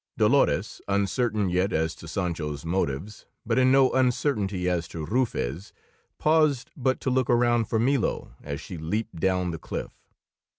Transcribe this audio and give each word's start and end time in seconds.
Dolores, 0.17 0.81
uncertain 0.87 1.51
yet 1.51 1.71
as 1.71 1.93
to 1.93 2.07
Sancho's 2.07 2.65
motives, 2.65 3.27
but 3.45 3.59
in 3.59 3.71
no 3.71 3.91
uncertainty 3.91 4.67
as 4.67 4.87
to 4.87 5.05
Rufe's, 5.05 5.73
paused 6.17 6.71
but 6.75 6.99
to 7.01 7.11
look 7.11 7.29
around 7.29 7.65
for 7.65 7.77
Milo 7.77 8.33
as 8.41 8.59
she 8.59 8.79
leaped 8.79 9.17
down 9.17 9.51
the 9.51 9.59
cliff. 9.59 9.91